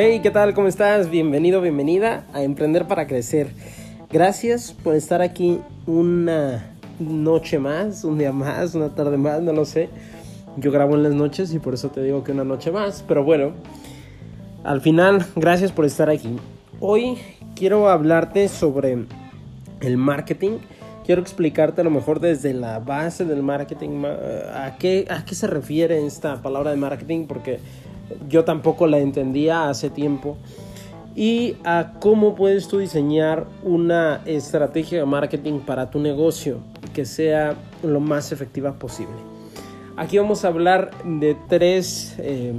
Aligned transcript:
Hey, 0.00 0.20
¿qué 0.22 0.30
tal? 0.30 0.54
¿Cómo 0.54 0.68
estás? 0.68 1.10
Bienvenido, 1.10 1.60
bienvenida 1.60 2.24
a 2.32 2.44
Emprender 2.44 2.86
para 2.86 3.08
Crecer. 3.08 3.48
Gracias 4.12 4.70
por 4.70 4.94
estar 4.94 5.22
aquí 5.22 5.58
una 5.88 6.70
noche 7.00 7.58
más, 7.58 8.04
un 8.04 8.16
día 8.16 8.30
más, 8.30 8.76
una 8.76 8.90
tarde 8.90 9.16
más, 9.16 9.42
no 9.42 9.52
lo 9.52 9.64
sé. 9.64 9.88
Yo 10.56 10.70
grabo 10.70 10.94
en 10.94 11.02
las 11.02 11.14
noches 11.14 11.52
y 11.52 11.58
por 11.58 11.74
eso 11.74 11.88
te 11.88 12.00
digo 12.00 12.22
que 12.22 12.30
una 12.30 12.44
noche 12.44 12.70
más. 12.70 13.04
Pero 13.08 13.24
bueno, 13.24 13.54
al 14.62 14.80
final, 14.82 15.26
gracias 15.34 15.72
por 15.72 15.84
estar 15.84 16.08
aquí. 16.08 16.36
Hoy 16.78 17.18
quiero 17.56 17.88
hablarte 17.88 18.46
sobre 18.46 19.04
el 19.80 19.96
marketing. 19.96 20.58
Quiero 21.04 21.22
explicarte 21.22 21.80
a 21.80 21.84
lo 21.84 21.90
mejor 21.90 22.20
desde 22.20 22.54
la 22.54 22.78
base 22.78 23.24
del 23.24 23.42
marketing 23.42 24.04
a 24.04 24.76
qué, 24.78 25.08
a 25.10 25.24
qué 25.24 25.34
se 25.34 25.48
refiere 25.48 26.06
esta 26.06 26.40
palabra 26.40 26.70
de 26.70 26.76
marketing, 26.76 27.26
porque 27.26 27.58
yo 28.28 28.44
tampoco 28.44 28.86
la 28.86 28.98
entendía 28.98 29.68
hace 29.68 29.90
tiempo. 29.90 30.36
Y 31.14 31.56
a 31.64 31.94
cómo 31.98 32.36
puedes 32.36 32.68
tú 32.68 32.78
diseñar 32.78 33.46
una 33.64 34.20
estrategia 34.24 35.00
de 35.00 35.04
marketing 35.04 35.60
para 35.60 35.90
tu 35.90 35.98
negocio 35.98 36.58
que 36.94 37.04
sea 37.04 37.56
lo 37.82 37.98
más 37.98 38.30
efectiva 38.30 38.74
posible. 38.74 39.16
Aquí 39.96 40.16
vamos 40.16 40.44
a 40.44 40.48
hablar 40.48 40.92
de 41.04 41.36
tres 41.48 42.14
eh, 42.18 42.52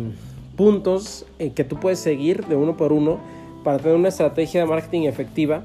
puntos 0.58 1.26
eh, 1.40 1.52
que 1.52 1.64
tú 1.64 1.80
puedes 1.80 2.00
seguir 2.00 2.46
de 2.48 2.58
uno 2.58 2.76
por 2.76 2.92
uno 2.92 3.18
para 3.64 3.78
tener 3.78 3.96
una 3.96 4.10
estrategia 4.10 4.60
de 4.60 4.68
marketing 4.68 5.04
efectiva. 5.04 5.64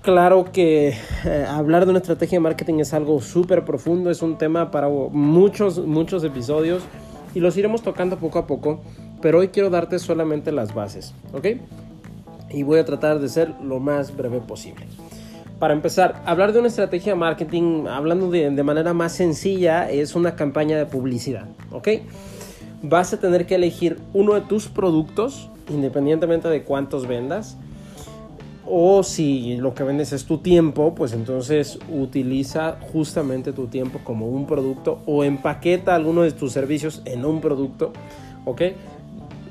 Claro 0.00 0.46
que 0.52 0.94
eh, 1.24 1.46
hablar 1.46 1.84
de 1.84 1.90
una 1.90 1.98
estrategia 1.98 2.36
de 2.36 2.40
marketing 2.40 2.80
es 2.80 2.94
algo 2.94 3.20
súper 3.20 3.66
profundo, 3.66 4.10
es 4.10 4.22
un 4.22 4.38
tema 4.38 4.70
para 4.70 4.88
muchos, 4.88 5.78
muchos 5.78 6.24
episodios 6.24 6.82
y 7.34 7.40
los 7.40 7.56
iremos 7.56 7.82
tocando 7.82 8.18
poco 8.18 8.38
a 8.38 8.46
poco, 8.46 8.80
pero 9.20 9.38
hoy 9.38 9.48
quiero 9.48 9.70
darte 9.70 9.98
solamente 9.98 10.52
las 10.52 10.74
bases, 10.74 11.14
¿ok? 11.32 11.46
Y 12.50 12.62
voy 12.62 12.78
a 12.78 12.84
tratar 12.84 13.18
de 13.18 13.28
ser 13.28 13.52
lo 13.62 13.80
más 13.80 14.16
breve 14.16 14.40
posible. 14.40 14.86
Para 15.58 15.74
empezar, 15.74 16.22
hablar 16.26 16.52
de 16.52 16.58
una 16.58 16.68
estrategia 16.68 17.12
de 17.12 17.18
marketing, 17.18 17.86
hablando 17.86 18.30
de, 18.30 18.50
de 18.50 18.62
manera 18.62 18.92
más 18.92 19.12
sencilla, 19.12 19.90
es 19.90 20.14
una 20.14 20.36
campaña 20.36 20.76
de 20.76 20.86
publicidad, 20.86 21.46
¿ok? 21.70 21.88
Vas 22.82 23.12
a 23.12 23.20
tener 23.20 23.46
que 23.46 23.54
elegir 23.54 23.98
uno 24.12 24.34
de 24.34 24.42
tus 24.42 24.68
productos, 24.68 25.48
independientemente 25.70 26.48
de 26.48 26.62
cuántos 26.62 27.06
vendas, 27.06 27.56
o 28.66 29.02
si 29.02 29.56
lo 29.56 29.74
que 29.74 29.84
vendes 29.84 30.12
es 30.12 30.24
tu 30.24 30.38
tiempo, 30.38 30.94
pues 30.94 31.12
entonces 31.12 31.78
utiliza 31.90 32.78
justamente 32.92 33.52
tu 33.52 33.66
tiempo 33.66 34.00
como 34.04 34.28
un 34.28 34.46
producto 34.46 35.00
o 35.06 35.24
empaqueta 35.24 35.94
alguno 35.94 36.22
de 36.22 36.32
tus 36.32 36.52
servicios 36.52 37.02
en 37.04 37.24
un 37.24 37.40
producto. 37.40 37.92
¿Ok? 38.44 38.62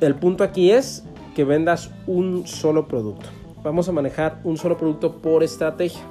El 0.01 0.15
punto 0.15 0.43
aquí 0.43 0.71
es 0.71 1.03
que 1.35 1.43
vendas 1.43 1.91
un 2.07 2.47
solo 2.47 2.87
producto. 2.87 3.29
Vamos 3.63 3.87
a 3.87 3.91
manejar 3.91 4.39
un 4.43 4.57
solo 4.57 4.77
producto 4.77 5.17
por 5.17 5.43
estrategia. 5.43 6.01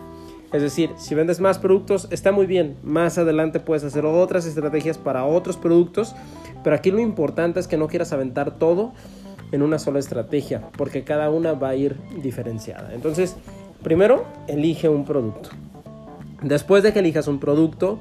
Es 0.53 0.63
decir, 0.63 0.91
si 0.97 1.15
vendes 1.15 1.41
más 1.41 1.59
productos, 1.59 2.09
está 2.11 2.31
muy 2.31 2.47
bien. 2.47 2.77
Más 2.83 3.19
adelante 3.19 3.59
puedes 3.59 3.85
hacer 3.85 4.05
otras 4.05 4.45
estrategias 4.47 4.99
para 4.99 5.25
otros 5.25 5.57
productos. 5.57 6.15
Pero 6.63 6.77
aquí 6.77 6.91
lo 6.91 7.01
importante 7.01 7.59
es 7.59 7.67
que 7.67 7.77
no 7.77 7.89
quieras 7.89 8.13
aventar 8.13 8.59
todo 8.59 8.93
en 9.53 9.63
una 9.63 9.79
sola 9.79 9.99
estrategia, 9.99 10.63
porque 10.77 11.05
cada 11.05 11.31
una 11.31 11.53
va 11.53 11.71
a 11.71 11.77
ir 11.77 11.97
diferenciada. 12.23 12.93
Entonces, 12.95 13.37
primero, 13.83 14.25
elige 14.49 14.89
un 14.89 15.05
producto. 15.05 15.51
Después 16.43 16.83
de 16.83 16.93
que 16.93 16.99
elijas 16.99 17.29
un 17.29 17.39
producto, 17.39 18.01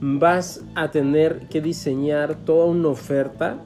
vas 0.00 0.62
a 0.74 0.90
tener 0.90 1.40
que 1.48 1.60
diseñar 1.60 2.36
toda 2.36 2.66
una 2.66 2.88
oferta 2.88 3.58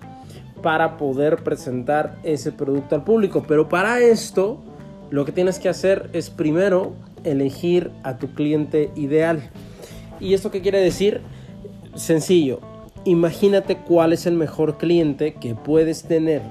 para 0.63 0.97
poder 0.97 1.43
presentar 1.43 2.19
ese 2.23 2.53
producto 2.53 2.95
al 2.95 3.05
público. 3.05 3.45
Pero 3.47 3.69
para 3.69 4.01
esto, 4.01 4.59
lo 5.11 5.25
que 5.25 5.33
tienes 5.33 5.59
que 5.59 5.69
hacer 5.69 6.11
es 6.13 6.31
primero 6.31 6.93
elegir 7.25 7.91
a 8.03 8.19
tu 8.19 8.35
cliente 8.35 8.91
ideal. 8.97 9.51
¿Y 10.19 10.35
esto 10.35 10.51
qué 10.51 10.61
quiere 10.61 10.81
decir? 10.81 11.21
Sencillo, 11.95 12.61
imagínate 13.05 13.77
cuál 13.77 14.13
es 14.13 14.27
el 14.27 14.35
mejor 14.35 14.79
cliente 14.79 15.35
que 15.35 15.55
puedes 15.55 16.05
tener 16.05 16.43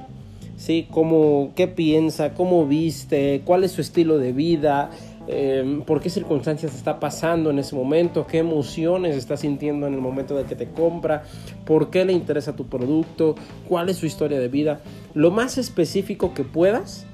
¿sí? 0.59 0.87
Cómo, 0.91 1.53
qué 1.55 1.67
piensa, 1.67 2.33
cómo 2.33 2.67
viste, 2.67 3.41
cuál 3.45 3.63
es 3.63 3.71
su 3.71 3.81
estilo 3.81 4.19
de 4.19 4.33
vida, 4.33 4.91
eh, 5.27 5.81
por 5.87 6.01
qué 6.01 6.09
circunstancias 6.09 6.75
está 6.75 6.99
pasando 6.99 7.49
en 7.49 7.59
ese 7.59 7.75
momento, 7.75 8.27
qué 8.27 8.39
emociones 8.39 9.15
está 9.15 9.37
sintiendo 9.37 9.87
en 9.87 9.93
el 9.93 10.01
momento 10.01 10.35
de 10.35 10.43
que 10.43 10.55
te 10.55 10.67
compra, 10.67 11.23
por 11.65 11.89
qué 11.89 12.03
le 12.03 12.13
interesa 12.13 12.55
tu 12.55 12.67
producto, 12.67 13.35
cuál 13.67 13.89
es 13.89 13.97
su 13.97 14.05
historia 14.05 14.37
de 14.39 14.49
vida. 14.49 14.81
Lo 15.13 15.31
más 15.31 15.57
específico 15.57 16.33
que 16.33 16.43
puedas, 16.43 17.05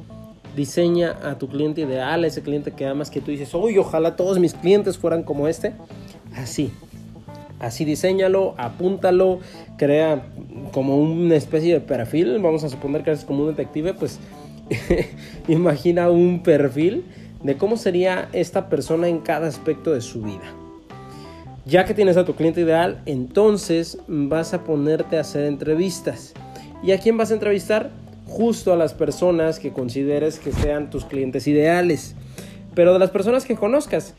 diseña 0.55 1.15
a 1.23 1.37
tu 1.37 1.47
cliente 1.47 1.81
ideal, 1.81 2.25
ese 2.25 2.41
cliente 2.41 2.71
que 2.71 2.87
amas, 2.87 3.11
que 3.11 3.21
tú 3.21 3.29
dices, 3.29 3.53
uy, 3.53 3.77
ojalá 3.77 4.15
todos 4.15 4.39
mis 4.39 4.55
clientes 4.55 4.97
fueran 4.97 5.21
como 5.21 5.47
este. 5.47 5.73
Así, 6.35 6.71
Así 7.65 7.83
diseñalo, 7.83 8.53
apúntalo, 8.57 9.39
crea 9.75 10.27
como 10.71 10.97
una 10.97 11.35
especie 11.35 11.73
de 11.73 11.79
perfil. 11.79 12.37
Vamos 12.39 12.63
a 12.63 12.69
suponer 12.69 13.03
que 13.03 13.09
eres 13.09 13.25
como 13.25 13.41
un 13.41 13.49
detective, 13.49 13.95
pues 13.95 14.19
imagina 15.47 16.11
un 16.11 16.43
perfil 16.43 17.05
de 17.41 17.57
cómo 17.57 17.77
sería 17.77 18.29
esta 18.33 18.69
persona 18.69 19.07
en 19.07 19.17
cada 19.17 19.47
aspecto 19.47 19.93
de 19.93 20.01
su 20.01 20.21
vida. 20.21 20.43
Ya 21.65 21.85
que 21.85 21.95
tienes 21.95 22.17
a 22.17 22.25
tu 22.25 22.35
cliente 22.35 22.61
ideal, 22.61 23.01
entonces 23.07 23.97
vas 24.07 24.53
a 24.53 24.63
ponerte 24.63 25.17
a 25.17 25.21
hacer 25.21 25.45
entrevistas. 25.45 26.35
¿Y 26.83 26.91
a 26.91 26.99
quién 26.99 27.17
vas 27.17 27.31
a 27.31 27.33
entrevistar? 27.33 27.89
Justo 28.27 28.73
a 28.73 28.75
las 28.75 28.93
personas 28.93 29.57
que 29.57 29.73
consideres 29.73 30.37
que 30.37 30.51
sean 30.51 30.91
tus 30.91 31.03
clientes 31.05 31.47
ideales. 31.47 32.15
Pero 32.75 32.93
de 32.93 32.99
las 32.99 33.09
personas 33.09 33.45
que 33.45 33.55
conozcas, 33.55 34.13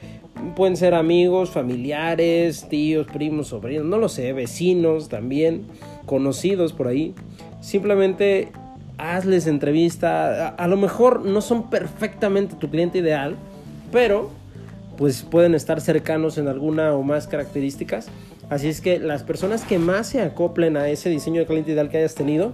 pueden 0.54 0.76
ser 0.76 0.94
amigos, 0.94 1.50
familiares, 1.50 2.69
tíos, 2.69 3.06
primos, 3.06 3.48
sobrinos, 3.48 3.86
no 3.86 3.98
lo 3.98 4.08
sé, 4.08 4.32
vecinos 4.32 5.08
también, 5.08 5.66
conocidos 6.04 6.72
por 6.72 6.88
ahí. 6.88 7.14
Simplemente 7.60 8.48
hazles 8.98 9.47
entrevista. 9.47 10.48
A, 10.48 10.69
lo 10.69 10.76
mejor 10.76 11.24
no 11.24 11.41
son 11.41 11.70
perfectamente 11.70 12.56
tu 12.56 12.70
cliente 12.70 12.98
ideal, 12.98 13.36
pero 13.92 14.30
pues 14.97 15.22
pueden 15.22 15.54
estar 15.54 15.80
cercanos 15.80 16.38
en 16.38 16.48
alguna 16.48 16.94
o 16.94 17.03
más 17.03 17.26
características. 17.26 18.08
Así 18.48 18.68
es 18.68 18.80
que 18.80 18.98
las 18.98 19.22
personas 19.22 19.64
que 19.64 19.78
más 19.78 20.06
se 20.08 20.22
acoplen 20.22 20.76
a 20.76 20.88
ese 20.88 21.10
diseño 21.10 21.41
de 21.41 21.47
cliente 21.47 21.72
ideal 21.72 21.91
que 21.91 21.98
hayas 21.98 22.14
tenido, 22.14 22.53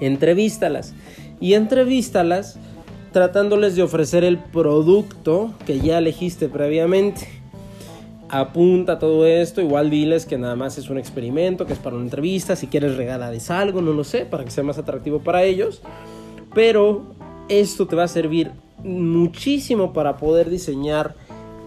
entrevístalas. 0.00 0.94
Y 1.40 1.54
entrevístalas 1.54 2.58
tratándoles 3.12 3.76
de 3.76 3.82
ofrecer 3.82 4.24
el 4.24 4.38
producto 4.38 5.52
que 5.66 5.80
ya 5.80 5.98
elegiste 5.98 6.48
previamente. 6.48 7.28
Apunta 8.28 8.98
todo 8.98 9.26
esto, 9.26 9.62
igual 9.62 9.88
diles 9.88 10.26
que 10.26 10.36
nada 10.36 10.54
más 10.54 10.76
es 10.76 10.90
un 10.90 10.98
experimento, 10.98 11.64
que 11.64 11.72
es 11.72 11.78
para 11.78 11.96
una 11.96 12.04
entrevista, 12.04 12.56
si 12.56 12.66
quieres 12.66 12.96
regalarles 12.96 13.50
algo, 13.50 13.80
no 13.80 13.92
lo 13.92 14.04
sé, 14.04 14.26
para 14.26 14.44
que 14.44 14.50
sea 14.50 14.64
más 14.64 14.76
atractivo 14.76 15.20
para 15.20 15.44
ellos. 15.44 15.80
Pero 16.54 17.06
esto 17.48 17.86
te 17.86 17.96
va 17.96 18.04
a 18.04 18.08
servir 18.08 18.52
muchísimo 18.84 19.92
para 19.92 20.18
poder 20.18 20.50
diseñar 20.50 21.14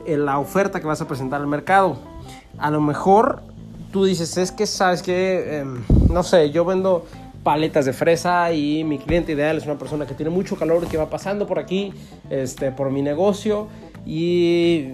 eh, 0.05 0.17
la 0.17 0.39
oferta 0.39 0.79
que 0.79 0.87
vas 0.87 1.01
a 1.01 1.07
presentar 1.07 1.41
al 1.41 1.47
mercado. 1.47 1.97
A 2.59 2.69
lo 2.69 2.79
mejor 2.79 3.41
tú 3.91 4.05
dices, 4.05 4.37
es 4.37 4.51
que 4.51 4.67
sabes 4.67 5.01
que, 5.01 5.59
em, 5.59 5.83
no 6.09 6.23
sé, 6.23 6.51
yo 6.51 6.63
vendo 6.63 7.05
paletas 7.43 7.85
de 7.85 7.93
fresa 7.93 8.51
y 8.53 8.83
mi 8.83 8.99
cliente 8.99 9.31
ideal 9.31 9.57
es 9.57 9.65
una 9.65 9.77
persona 9.77 10.05
que 10.05 10.13
tiene 10.13 10.29
mucho 10.29 10.55
calor 10.55 10.87
que 10.87 10.97
va 10.97 11.09
pasando 11.09 11.47
por 11.47 11.59
aquí, 11.59 11.93
este, 12.29 12.71
por 12.71 12.91
mi 12.91 13.01
negocio 13.01 13.67
y 14.05 14.89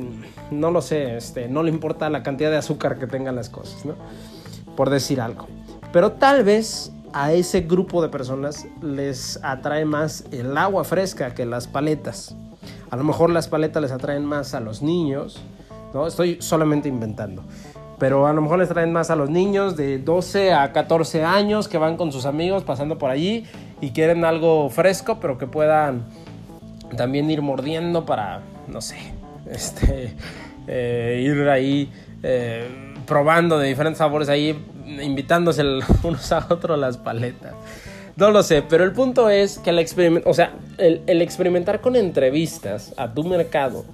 no 0.51 0.71
lo 0.71 0.81
sé, 0.81 1.17
este, 1.17 1.47
no 1.47 1.63
le 1.63 1.71
importa 1.71 2.09
la 2.09 2.23
cantidad 2.23 2.51
de 2.51 2.57
azúcar 2.57 2.99
que 2.99 3.07
tengan 3.07 3.35
las 3.35 3.49
cosas, 3.49 3.85
¿no? 3.85 3.95
Por 4.75 4.89
decir 4.89 5.19
algo. 5.19 5.47
Pero 5.91 6.13
tal 6.13 6.43
vez 6.43 6.91
a 7.13 7.33
ese 7.33 7.61
grupo 7.61 8.01
de 8.01 8.09
personas 8.09 8.67
les 8.81 9.39
atrae 9.43 9.85
más 9.85 10.25
el 10.31 10.57
agua 10.57 10.83
fresca 10.83 11.33
que 11.33 11.45
las 11.45 11.67
paletas. 11.67 12.35
A 12.89 12.97
lo 12.97 13.03
mejor 13.03 13.29
las 13.29 13.47
paletas 13.47 13.81
les 13.81 13.91
atraen 13.91 14.25
más 14.25 14.53
a 14.53 14.59
los 14.59 14.81
niños, 14.81 15.41
¿no? 15.93 16.07
Estoy 16.07 16.37
solamente 16.41 16.87
inventando. 16.89 17.43
Pero 17.99 18.27
a 18.27 18.33
lo 18.33 18.41
mejor 18.41 18.59
les 18.59 18.69
traen 18.69 18.91
más 18.93 19.09
a 19.09 19.15
los 19.15 19.29
niños 19.29 19.75
de 19.75 19.97
12 19.97 20.53
a 20.53 20.71
14 20.71 21.23
años 21.23 21.67
que 21.67 21.77
van 21.77 21.97
con 21.97 22.11
sus 22.11 22.25
amigos 22.25 22.63
pasando 22.63 22.97
por 22.97 23.09
allí 23.09 23.45
y 23.81 23.91
quieren 23.91 24.23
algo 24.23 24.69
fresco, 24.69 25.17
pero 25.19 25.37
que 25.37 25.47
puedan 25.47 26.03
también 26.95 27.29
ir 27.29 27.41
mordiendo 27.41 28.05
para, 28.05 28.41
no 28.67 28.81
sé, 28.81 28.97
este, 29.51 30.13
eh, 30.67 31.21
ir 31.23 31.49
ahí 31.49 31.91
eh, 32.21 32.67
probando 33.05 33.57
de 33.57 33.67
diferentes 33.67 33.97
sabores 33.97 34.29
ahí, 34.29 34.63
invitándose 35.01 35.63
unos 36.03 36.31
a 36.31 36.45
otros 36.49 36.77
las 36.77 36.97
paletas. 36.97 37.53
No 38.15 38.31
lo 38.31 38.41
sé, 38.41 38.63
pero 38.63 38.83
el 38.83 38.93
punto 38.93 39.29
es 39.29 39.59
que 39.59 39.69
el, 39.69 40.23
o 40.25 40.33
sea, 40.33 40.53
el 40.79 41.21
experimentar 41.21 41.81
con 41.81 41.95
entrevistas 41.95 42.93
a 42.97 43.13
tu 43.13 43.23
mercado 43.23 43.85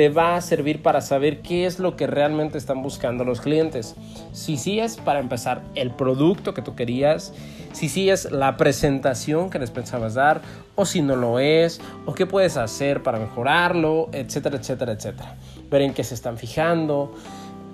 te 0.00 0.08
va 0.08 0.34
a 0.34 0.40
servir 0.40 0.80
para 0.80 1.02
saber 1.02 1.42
qué 1.42 1.66
es 1.66 1.78
lo 1.78 1.94
que 1.94 2.06
realmente 2.06 2.56
están 2.56 2.82
buscando 2.82 3.22
los 3.22 3.42
clientes. 3.42 3.96
Si 4.32 4.56
sí 4.56 4.80
es 4.80 4.96
para 4.96 5.20
empezar 5.20 5.60
el 5.74 5.90
producto 5.90 6.54
que 6.54 6.62
tú 6.62 6.74
querías, 6.74 7.34
si 7.74 7.90
sí 7.90 8.08
es 8.08 8.32
la 8.32 8.56
presentación 8.56 9.50
que 9.50 9.58
les 9.58 9.70
pensabas 9.70 10.14
dar, 10.14 10.40
o 10.74 10.86
si 10.86 11.02
no 11.02 11.16
lo 11.16 11.38
es, 11.38 11.82
o 12.06 12.14
qué 12.14 12.24
puedes 12.24 12.56
hacer 12.56 13.02
para 13.02 13.18
mejorarlo, 13.18 14.08
etcétera, 14.12 14.56
etcétera, 14.56 14.92
etcétera. 14.92 15.36
Ver 15.70 15.82
en 15.82 15.92
qué 15.92 16.02
se 16.02 16.14
están 16.14 16.38
fijando, 16.38 17.14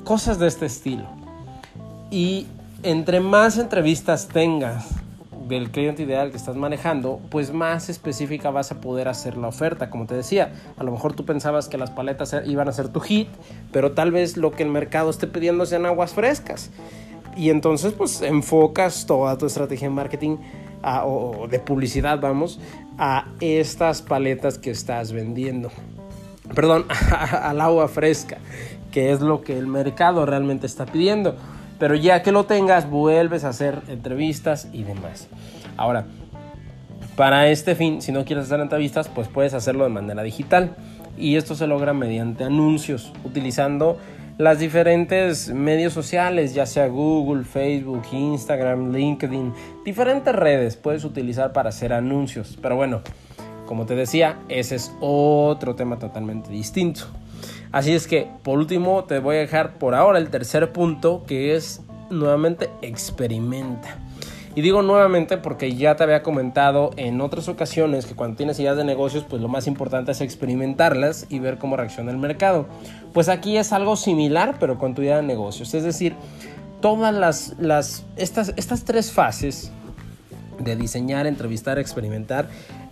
cosas 0.02 0.40
de 0.40 0.49
este 0.49 0.67
estilo. 0.67 1.06
Y 2.11 2.49
entre 2.82 3.20
más 3.20 3.56
entrevistas 3.56 4.26
tengas 4.26 4.95
del 5.48 5.70
cliente 5.70 6.02
ideal 6.02 6.31
que 6.31 6.37
estás 6.37 6.56
manejando, 6.56 7.20
pues 7.31 7.52
más 7.52 7.88
específica 7.88 8.50
vas 8.50 8.72
a 8.72 8.81
poder 8.81 9.08
hacer 9.08 9.37
la 9.37 9.48
oferta. 9.48 9.90
Como 9.90 10.06
te 10.06 10.14
decía, 10.14 10.52
a 10.76 10.84
lo 10.84 10.93
mejor 10.93 11.14
tú 11.14 11.25
pensabas 11.25 11.69
que 11.69 11.78
las 11.78 11.90
paletas 11.90 12.32
e-, 12.32 12.43
iban 12.46 12.69
a 12.69 12.72
ser 12.72 12.88
tu 12.88 13.00
hit, 13.00 13.28
pero 13.72 13.93
tal 13.93 14.10
vez 14.10 14.37
lo 14.37 14.50
que 14.50 14.62
el 14.62 14.70
mercado 14.70 15.10
esté 15.10 15.26
pidiendo 15.26 15.66
sean 15.66 15.87
aguas 15.87 16.14
frescas. 16.14 16.70
Y 17.37 17.50
entonces 17.50 17.93
pues 17.93 18.22
enfocas 18.22 19.06
toda 19.06 19.37
tu 19.37 19.46
estrategia 19.46 19.88
de 19.88 19.94
marketing 19.94 20.38
o 20.82 21.49
de 21.50 21.58
publicidad, 21.58 22.20
vamos, 22.20 22.60
a 22.99 23.26
estas 23.40 24.02
paletas 24.02 24.58
que 24.58 24.70
estás 24.70 25.12
vendiendo. 25.12 25.70
Perdón, 26.54 26.87
al 27.42 27.60
agua 27.60 27.88
fresca, 27.88 28.38
que 28.92 29.12
es 29.12 29.20
lo 29.20 29.42
que 29.42 29.58
el 29.58 29.66
mercado 29.66 30.25
realmente 30.26 30.66
está 30.66 30.87
pidiendo. 30.87 31.37
Pero 31.78 31.94
ya 31.94 32.23
que 32.23 32.32
lo 32.32 32.44
tengas, 32.44 32.88
vuelves 32.88 33.44
a 33.44 33.50
hacer 33.50 33.82
entrevistas 33.88 34.69
y 34.73 34.82
demás. 34.82 35.28
Ahora, 35.76 36.06
para 37.17 37.49
este 37.49 37.75
fin, 37.75 38.02
si 38.02 38.12
no 38.12 38.25
quieres 38.25 38.46
hacer 38.46 38.61
entrevistas, 38.61 39.08
pues 39.08 39.28
puedes 39.28 39.55
hacerlo 39.55 39.84
de 39.84 39.90
manera 39.90 40.23
digital. 40.23 40.76
Y 41.19 41.37
esto 41.37 41.55
se 41.55 41.67
logra 41.67 41.94
mediante 41.94 42.44
anuncios, 42.44 43.12
utilizando 43.25 43.99
las 44.38 44.58
diferentes 44.58 45.49
medios 45.49 45.94
sociales, 45.94 46.52
ya 46.52 46.67
sea 46.67 46.88
Google, 46.88 47.44
Facebook, 47.44 48.02
Instagram, 48.12 48.93
LinkedIn, 48.93 49.55
diferentes 49.82 50.34
redes 50.34 50.76
puedes 50.76 51.05
utilizar 51.05 51.55
para 51.55 51.70
hacer 51.70 51.94
anuncios. 51.94 52.58
Pero 52.61 52.76
bueno, 52.76 53.00
como 53.64 53.87
te 53.87 53.94
decía, 53.94 54.38
ese 54.50 54.75
es 54.75 54.93
otro 55.00 55.75
tema 55.75 55.99
totalmente 55.99 56.50
distinto. 56.50 57.06
Así 57.76 57.93
es 57.93 58.06
que, 58.06 58.26
por 58.43 58.58
último, 58.58 59.05
te 59.05 59.19
voy 59.19 59.37
a 59.37 59.40
dejar 59.40 59.75
por 59.75 59.94
ahora 59.94 60.19
el 60.19 60.31
tercer 60.31 60.73
punto, 60.73 61.25
que 61.26 61.55
es 61.55 61.82
nuevamente 62.08 62.70
experimenta. 62.81 63.99
Y 64.55 64.62
digo 64.62 64.81
nuevamente 64.81 65.37
porque 65.37 65.75
ya 65.75 65.94
te 65.94 66.02
había 66.02 66.23
comentado 66.23 66.93
en 66.96 67.20
otras 67.20 67.50
ocasiones 67.50 68.06
que 68.06 68.14
cuando 68.14 68.38
tienes 68.38 68.58
ideas 68.61 68.78
de 68.78 68.84
negocios, 68.84 69.26
pues 69.28 69.43
lo 69.43 69.49
más 69.49 69.67
importante 69.67 70.12
es 70.12 70.23
experimentarlas 70.23 71.26
y 71.28 71.38
ver 71.38 71.58
cómo 71.58 71.76
reacciona 71.76 72.11
el 72.11 72.17
mercado. 72.17 72.67
Pues 73.12 73.28
aquí 73.28 73.58
es 73.58 73.75
algo 73.75 73.96
similar, 73.96 74.56
pero 74.58 74.78
con 74.78 74.94
tu 74.94 75.02
idea 75.02 75.17
de 75.17 75.25
negocios. 75.25 75.75
Es 75.75 75.84
decir, 75.84 76.14
todas 76.81 77.14
las, 77.14 77.56
las 77.58 78.06
estas, 78.17 78.55
estas 78.56 78.87
tres 78.87 79.12
fases 79.12 79.70
de 80.58 80.76
diseñar, 80.76 81.26
entrevistar, 81.26 81.78
experimentar, 81.78 82.49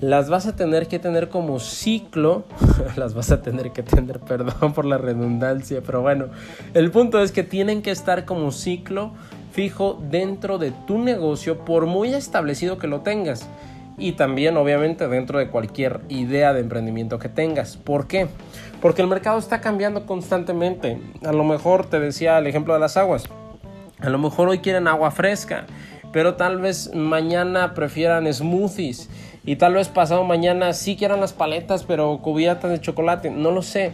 las 0.09 0.29
vas 0.29 0.47
a 0.47 0.55
tener 0.55 0.87
que 0.87 0.99
tener 0.99 1.31
como 1.31 1.59
ciclo, 1.61 2.45
las 2.97 3.15
vas 3.15 3.31
a 3.31 3.41
tener 3.41 3.73
que 3.73 3.83
tener, 3.83 4.21
perdón 4.29 4.73
por 4.75 4.85
la 4.85 4.99
redundancia, 4.99 5.83
pero 5.85 6.03
bueno, 6.03 6.27
el 6.75 6.91
punto 6.91 7.23
es 7.23 7.33
que 7.33 7.43
tienen 7.43 7.83
que 7.83 7.91
estar 7.91 8.25
como 8.25 8.53
ciclo 8.53 9.13
fijo 9.53 10.03
dentro 10.11 10.59
de 10.59 10.73
tu 10.87 10.99
negocio 10.99 11.65
por 11.65 11.87
muy 11.87 12.13
establecido 12.13 12.77
que 12.77 12.89
lo 12.89 13.01
tengas 13.01 13.49
y 13.97 14.13
también 14.13 14.57
obviamente 14.57 15.07
dentro 15.07 15.39
de 15.39 15.49
cualquier 15.49 16.01
idea 16.09 16.53
de 16.53 16.61
emprendimiento 16.61 17.21
que 17.21 17.29
tengas. 17.29 17.77
¿Por 17.77 18.09
qué? 18.09 18.27
Porque 18.83 19.03
el 19.03 19.09
mercado 19.09 19.39
está 19.39 19.61
cambiando 19.61 20.05
constantemente. 20.07 21.01
A 21.25 21.33
lo 21.33 21.45
mejor 21.45 21.87
te 21.87 22.01
decía 22.01 22.39
el 22.39 22.49
ejemplo 22.49 22.75
de 22.75 22.81
las 22.81 22.97
aguas. 22.97 23.29
A 24.01 24.11
lo 24.11 24.19
mejor 24.19 24.49
hoy 24.49 24.59
quieren 24.59 24.89
agua 24.89 25.13
fresca, 25.13 25.67
pero 26.13 26.35
tal 26.35 26.61
vez 26.61 26.93
mañana 26.93 27.75
prefieran 27.75 28.31
smoothies 28.33 29.09
y 29.47 29.57
tal 29.57 29.75
vez 29.75 29.89
pasado 29.89 30.25
mañana 30.25 30.73
sí 30.73 30.97
quieran 30.97 31.21
las 31.21 31.33
paletas, 31.33 31.85
pero 31.85 32.19
cubiertas 32.23 32.71
de 32.71 32.81
chocolate, 32.81 33.31
no 33.31 33.51
lo 33.51 33.63
sé. 33.63 33.93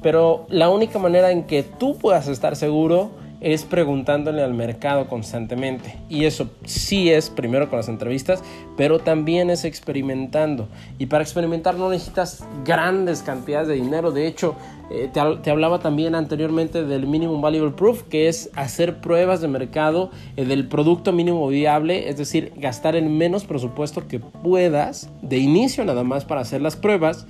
Pero 0.00 0.46
la 0.48 0.68
única 0.68 0.98
manera 0.98 1.30
en 1.30 1.44
que 1.44 1.62
tú 1.62 1.96
puedas 1.96 2.28
estar 2.28 2.56
seguro 2.56 3.10
es 3.42 3.64
preguntándole 3.64 4.42
al 4.42 4.54
mercado 4.54 5.08
constantemente. 5.08 5.96
Y 6.08 6.24
eso 6.24 6.50
sí 6.64 7.10
es 7.10 7.28
primero 7.28 7.68
con 7.68 7.78
las 7.78 7.88
entrevistas, 7.88 8.42
pero 8.76 9.00
también 9.00 9.50
es 9.50 9.64
experimentando. 9.64 10.68
Y 10.98 11.06
para 11.06 11.24
experimentar 11.24 11.74
no 11.74 11.90
necesitas 11.90 12.44
grandes 12.64 13.22
cantidades 13.22 13.68
de 13.68 13.74
dinero. 13.74 14.12
De 14.12 14.26
hecho, 14.26 14.54
eh, 14.90 15.10
te, 15.12 15.50
hablaba 15.50 15.80
también 15.80 16.14
anteriormente 16.14 16.84
del 16.84 17.06
Minimum 17.06 17.40
Valuable 17.40 17.72
Proof, 17.72 18.04
que 18.04 18.28
es 18.28 18.50
hacer 18.54 19.00
pruebas 19.00 19.40
de 19.40 19.48
mercado 19.48 20.10
eh, 20.36 20.44
del 20.44 20.68
producto 20.68 21.12
mínimo 21.12 21.48
viable, 21.48 22.08
es 22.08 22.18
decir, 22.18 22.52
gastar 22.56 22.94
el 22.94 23.08
menos 23.08 23.44
presupuesto 23.44 24.06
que 24.06 24.20
puedas 24.20 25.10
de 25.22 25.38
inicio 25.38 25.84
nada 25.84 26.04
más 26.04 26.24
para 26.24 26.42
hacer 26.42 26.62
las 26.62 26.76
pruebas. 26.76 27.26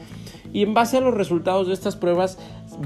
Y 0.53 0.63
en 0.63 0.75
base 0.75 0.99
a 0.99 1.01
los 1.01 1.15
resultados 1.15 1.67
de 1.67 1.75
estas 1.75 1.97
pruebas 1.97 2.39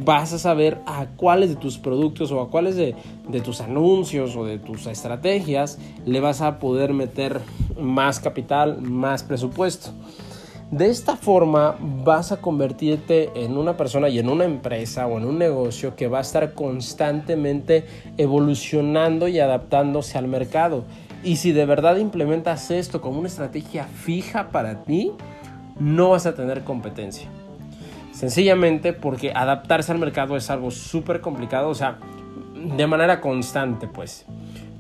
vas 0.05 0.33
a 0.33 0.39
saber 0.39 0.79
a 0.87 1.07
cuáles 1.17 1.51
de 1.51 1.57
tus 1.57 1.79
productos 1.79 2.31
o 2.31 2.41
a 2.41 2.51
cuáles 2.51 2.77
de, 2.77 2.95
de, 3.29 3.41
tus 3.41 3.61
anuncios 3.61 4.37
o 4.37 4.45
de 4.45 4.59
tus 4.59 4.87
estrategias 4.87 5.79
le 6.05 6.21
vas 6.21 6.43
a 6.43 6.59
poder 6.59 6.93
meter 6.93 7.41
más 7.81 8.21
capital, 8.21 8.81
más 8.83 9.23
presupuesto. 9.23 9.91
De 10.71 10.89
esta 10.89 11.17
forma 11.17 11.77
vas 12.05 12.33
a 12.33 12.39
convertirte 12.39 13.31
en 13.37 13.57
una 13.57 13.77
persona 13.77 14.09
y 14.09 14.19
en 14.19 14.29
una 14.29 14.45
empresa 14.45 15.07
o 15.07 15.17
en 15.17 15.25
un 15.25 15.39
negocio 15.39 15.95
que 15.95 16.09
va 16.09 16.19
a 16.19 16.23
estar 16.23 16.55
constantemente 16.55 17.87
evolucionando 18.17 19.29
y 19.29 19.39
adaptándose 19.39 20.19
al 20.19 20.27
mercado. 20.27 20.83
Y 21.23 21.37
si 21.37 21.53
de 21.53 21.67
verdad 21.67 21.97
implementas 21.99 22.73
esto 22.73 23.01
como 23.01 23.21
una 23.21 23.29
estrategia 23.29 23.85
fija 23.85 24.51
para 24.51 24.83
ti, 24.83 25.13
no 25.79 26.11
vas 26.11 26.27
a 26.27 26.35
tener 26.35 26.65
competencia. 26.65 27.29
Sencillamente 28.17 28.95
porque 28.95 29.33
adaptarse 29.35 29.93
al 29.93 29.99
mercado 29.99 30.39
es 30.39 30.49
algo 30.49 30.71
súper 30.71 31.21
complicado, 31.21 31.69
o 31.69 31.75
sea, 31.75 31.99
de 32.55 32.87
manera 32.87 33.21
constante 33.21 33.89
pues. 33.89 34.25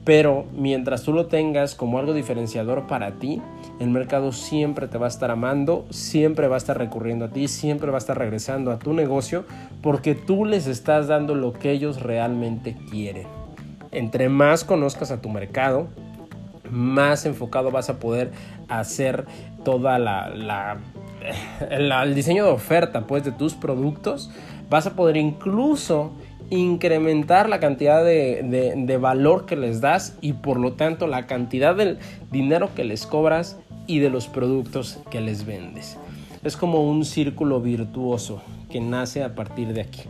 Pero 0.06 0.46
mientras 0.54 1.02
tú 1.02 1.12
lo 1.12 1.26
tengas 1.26 1.74
como 1.74 1.98
algo 1.98 2.14
diferenciador 2.14 2.86
para 2.86 3.18
ti, 3.18 3.42
el 3.78 3.90
mercado 3.90 4.32
siempre 4.32 4.88
te 4.88 4.96
va 4.96 5.04
a 5.04 5.10
estar 5.10 5.30
amando, 5.30 5.84
siempre 5.90 6.48
va 6.48 6.54
a 6.54 6.56
estar 6.56 6.78
recurriendo 6.78 7.26
a 7.26 7.28
ti, 7.28 7.46
siempre 7.46 7.90
va 7.90 7.98
a 7.98 8.00
estar 8.00 8.16
regresando 8.16 8.70
a 8.70 8.78
tu 8.78 8.94
negocio 8.94 9.44
porque 9.82 10.14
tú 10.14 10.46
les 10.46 10.66
estás 10.66 11.06
dando 11.06 11.34
lo 11.34 11.52
que 11.52 11.72
ellos 11.72 12.00
realmente 12.00 12.74
quieren. 12.90 13.26
Entre 13.92 14.30
más 14.30 14.64
conozcas 14.64 15.10
a 15.10 15.20
tu 15.20 15.28
mercado, 15.28 15.88
más 16.70 17.26
enfocado 17.26 17.70
vas 17.70 17.90
a 17.90 17.98
poder 17.98 18.32
hacer 18.68 19.26
toda 19.62 19.98
la, 19.98 20.30
la 20.30 20.78
el, 21.70 22.14
diseño 22.14 22.44
de 22.44 22.50
oferta 22.50 23.06
pues 23.06 23.24
de 23.24 23.32
tus 23.32 23.54
productos, 23.54 24.30
vas 24.70 24.86
a 24.86 24.94
poder 24.94 25.16
incluso 25.16 26.12
incrementar 26.50 27.48
la 27.48 27.58
cantidad 27.58 28.04
de, 28.04 28.74
de, 28.76 28.96
valor 28.98 29.46
que 29.46 29.56
les 29.56 29.80
das 29.80 30.16
y 30.20 30.34
por 30.34 30.60
lo 30.60 30.74
tanto 30.74 31.06
la 31.06 31.26
cantidad 31.26 31.74
del 31.74 31.98
dinero 32.30 32.70
que 32.74 32.84
les 32.84 33.06
cobras 33.06 33.58
y 33.86 33.98
de 33.98 34.10
los 34.10 34.28
productos 34.28 35.00
que 35.10 35.20
les 35.20 35.44
vendes. 35.44 35.96
Es 36.44 36.56
como 36.56 36.88
un 36.88 37.04
círculo 37.04 37.60
virtuoso 37.60 38.40
que 38.70 38.80
nace 38.80 39.24
a 39.24 39.34
partir 39.34 39.72
de 39.72 39.80
aquí. 39.80 40.02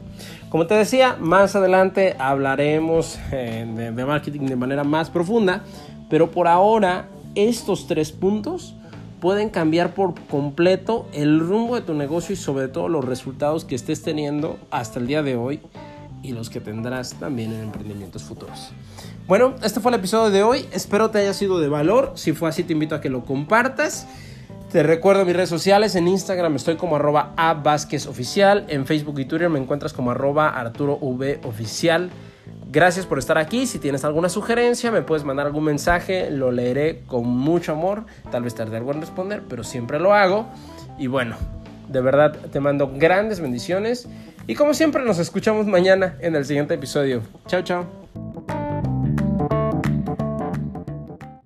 Como 0.51 0.67
te 0.67 0.75
decía, 0.75 1.17
más 1.19 1.57
adelante 1.57 2.15
hablaremos 2.19 3.19
eh, 3.33 3.67
de 3.95 4.05
marketing 4.05 4.41
de 4.41 4.57
manera 4.57 4.85
más 4.85 5.09
profunda, 5.09 5.65
pero 6.11 6.31
por 6.31 6.49
ahora 6.49 7.09
estos 7.35 7.87
tres 7.87 8.13
puntos 8.13 8.76
pueden 9.21 9.51
cambiar 9.51 9.95
por 9.95 10.15
completo 10.27 11.07
el 11.13 11.41
rumbo 11.41 11.75
de 11.75 11.83
tu 11.83 11.95
negocio 11.95 12.35
y 12.35 12.37
sobre 12.37 12.69
todo 12.69 12.89
los 12.89 13.05
resultados 13.05 13.65
que 13.65 13.75
estés 13.75 14.03
teniendo 14.03 14.59
hasta 14.71 14.99
el 14.99 15.07
día 15.07 15.23
de 15.23 15.37
hoy 15.37 15.61
y 16.23 16.33
los 16.33 16.51
que 16.51 16.61
tendrás 16.61 17.15
también 17.15 17.53
en 17.53 17.63
emprendimientos 17.63 18.25
futuros. 18.25 18.73
Bueno, 19.27 19.55
este 19.63 19.81
fue 19.81 19.91
el 19.91 19.99
episodio 19.99 20.31
de 20.31 20.43
hoy. 20.43 20.67
Espero 20.73 21.11
te 21.11 21.19
haya 21.19 21.33
sido 21.33 21.59
de 21.59 21.69
valor. 21.69 22.13
Si 22.15 22.33
fue 22.33 22.49
así, 22.49 22.63
te 22.63 22.73
invito 22.73 22.95
a 22.95 23.01
que 23.01 23.11
lo 23.11 23.25
compartas. 23.25 24.07
Te 24.71 24.83
recuerdo 24.83 25.25
mis 25.25 25.35
redes 25.35 25.49
sociales. 25.49 25.95
En 25.95 26.09
Instagram 26.09 26.57
estoy 26.57 26.77
como 26.77 26.97
arroba 26.97 27.33
a 27.37 27.63
Oficial. 28.09 28.67
En 28.69 28.87
Facebook 28.87 29.19
y 29.21 29.25
Twitter 29.25 29.49
me 29.49 29.59
encuentras 29.59 29.93
como 29.93 30.11
arroba 30.11 30.49
Arturo 30.49 30.99
V 31.01 31.41
Oficial. 31.45 32.11
Gracias 32.77 33.07
por 33.07 33.19
estar 33.19 33.39
aquí. 33.39 33.67
Si 33.67 33.79
tienes 33.79 34.05
alguna 34.05 34.29
sugerencia, 34.29 34.91
me 34.91 35.01
puedes 35.01 35.25
mandar 35.25 35.47
algún 35.47 35.65
mensaje. 35.65 36.31
Lo 36.31 36.53
leeré 36.53 37.05
con 37.07 37.27
mucho 37.27 37.73
amor. 37.73 38.05
Tal 38.31 38.43
vez 38.43 38.55
tarde 38.55 38.77
algo 38.77 38.93
en 38.93 39.01
responder, 39.01 39.43
pero 39.49 39.65
siempre 39.65 39.99
lo 39.99 40.13
hago. 40.13 40.47
Y 40.99 41.07
bueno, 41.07 41.37
de 41.89 42.03
verdad 42.03 42.37
te 42.53 42.61
mando 42.61 42.93
grandes 42.95 43.41
bendiciones. 43.41 44.07
Y 44.47 44.57
como 44.57 44.75
siempre, 44.75 45.03
nos 45.07 45.19
escuchamos 45.19 45.65
mañana 45.65 46.19
en 46.21 46.37
el 46.37 46.45
siguiente 46.45 46.75
episodio. 46.75 47.23
Chao, 47.47 47.63
chao. 47.63 48.06